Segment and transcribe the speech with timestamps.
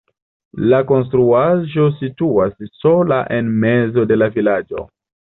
[0.69, 4.83] La konstruaĵo situas sola en mezo de la vilaĝo.